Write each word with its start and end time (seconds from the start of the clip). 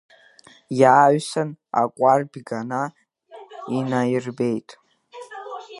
Иааҩсан 0.79 1.49
аҟәардә 1.81 2.37
Гана 2.47 2.81
инаиирбеит. 3.77 4.69